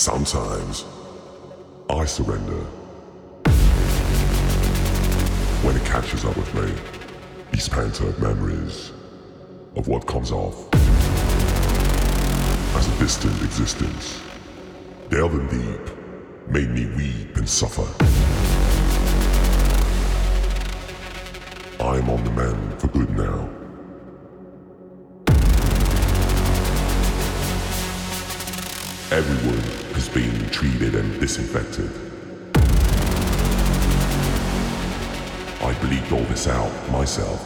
Sometimes 0.00 0.86
I 1.90 2.06
surrender. 2.06 2.64
When 5.60 5.76
it 5.76 5.84
catches 5.84 6.24
up 6.24 6.34
with 6.38 6.54
me, 6.54 6.72
these 7.52 7.68
phantom 7.68 8.14
memories 8.18 8.92
of 9.76 9.88
what 9.88 10.06
comes 10.06 10.32
off 10.32 10.72
as 12.76 12.88
a 12.88 12.98
distant 12.98 13.42
existence, 13.42 14.22
delving 15.10 15.46
deep, 15.48 16.48
made 16.48 16.70
me 16.70 16.86
weep 16.96 17.36
and 17.36 17.46
suffer. 17.46 17.84
I 21.78 21.98
am 21.98 22.08
on 22.08 22.24
the 22.24 22.30
mend 22.30 22.80
for 22.80 22.88
good 22.88 23.10
now. 23.10 23.59
Everyone 29.12 29.58
has 29.94 30.08
been 30.08 30.48
treated 30.50 30.94
and 30.94 31.18
disinfected. 31.18 31.90
I 35.60 35.74
bleeped 35.74 36.12
all 36.12 36.22
this 36.26 36.46
out 36.46 36.70
myself. 36.92 37.44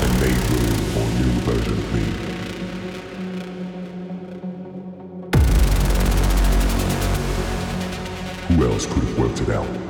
And 0.00 0.20
made 0.20 0.38
room 0.52 0.78
for 0.92 1.00
a 1.00 1.14
new 1.18 1.32
version 1.40 1.72
of 1.72 1.92
me. 1.92 2.06
Who 8.54 8.64
else 8.72 8.86
could 8.86 9.02
have 9.02 9.18
worked 9.18 9.40
it 9.40 9.48
out? 9.48 9.83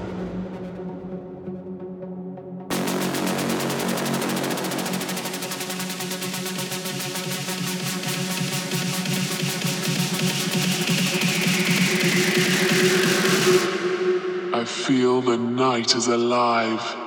Night 15.37 15.95
is 15.95 16.07
alive. 16.07 17.04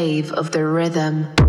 Of 0.00 0.50
the 0.50 0.64
rhythm. 0.64 1.39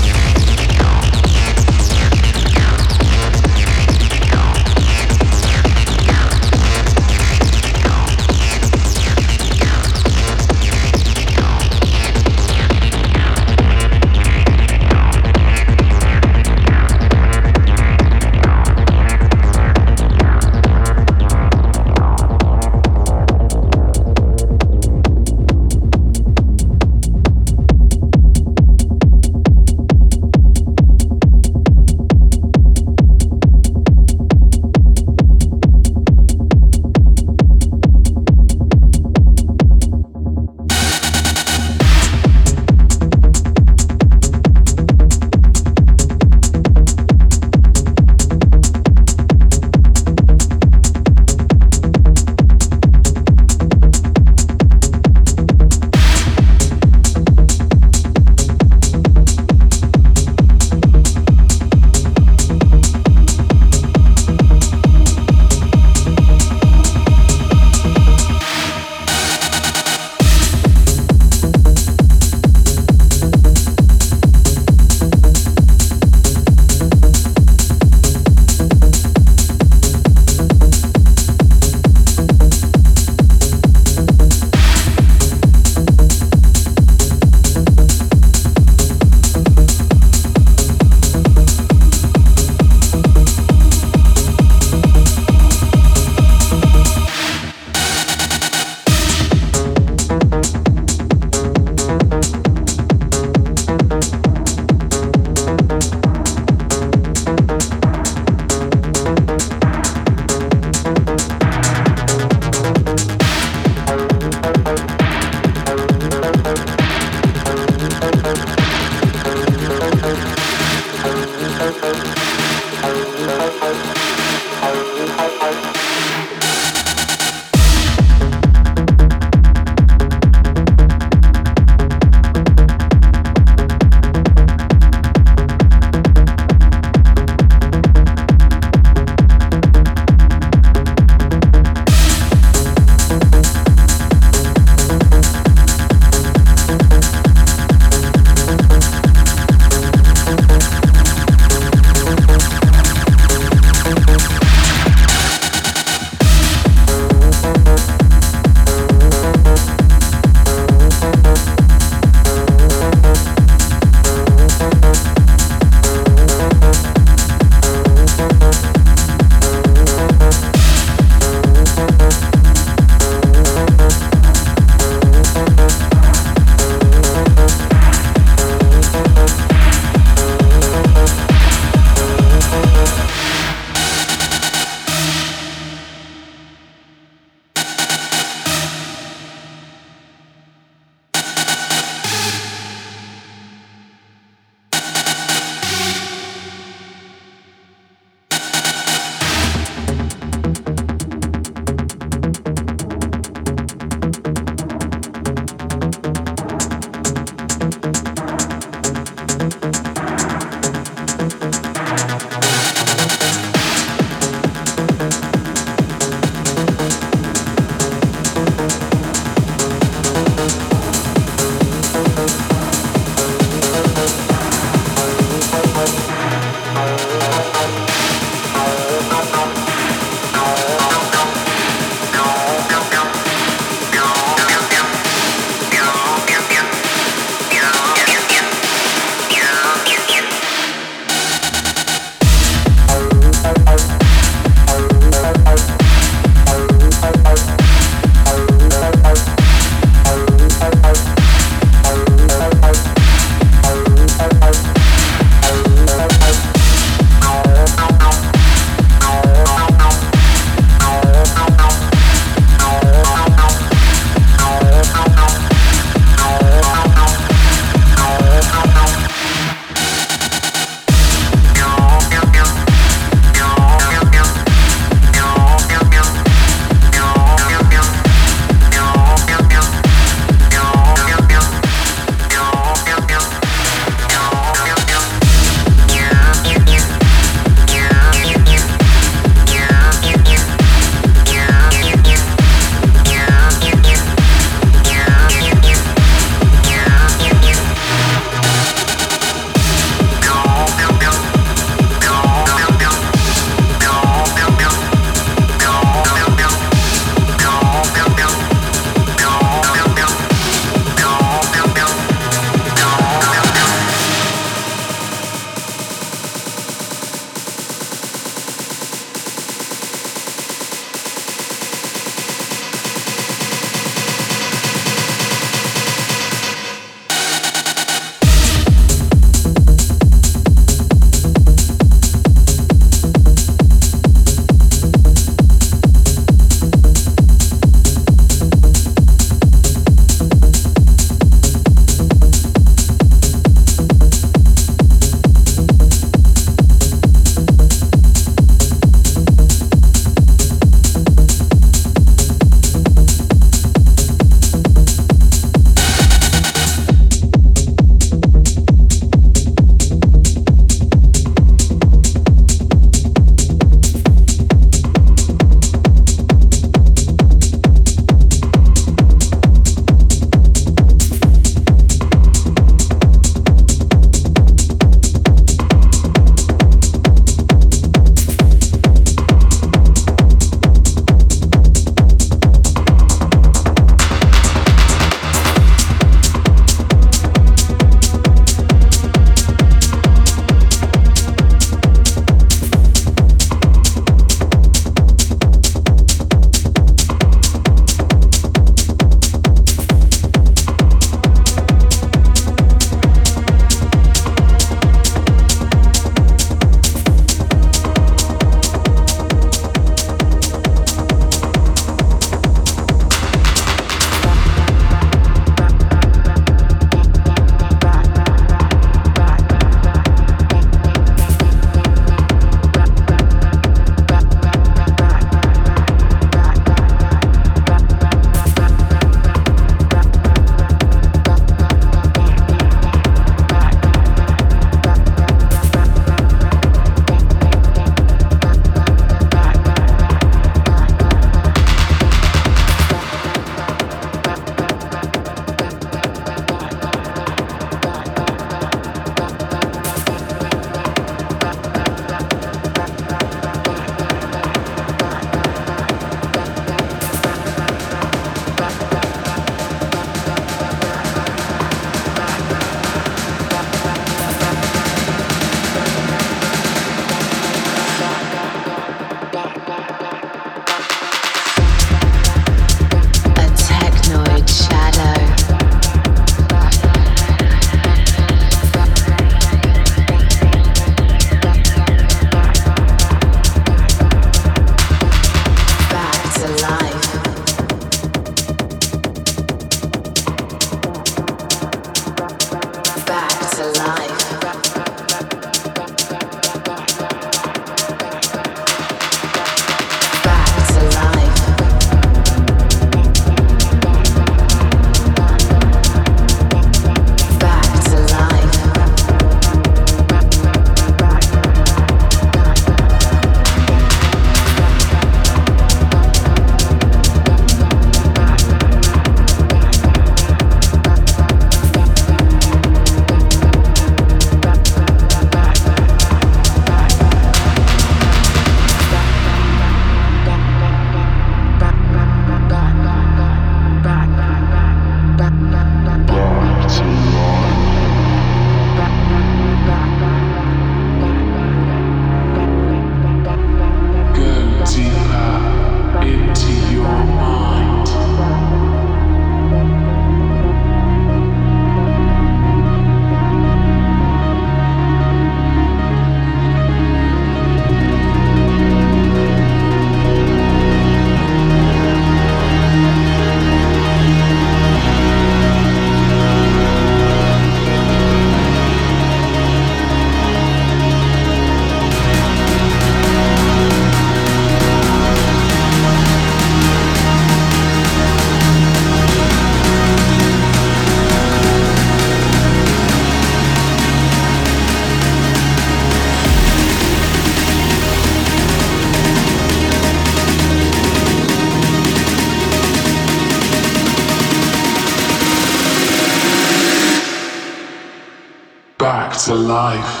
Life. 599.61 600.00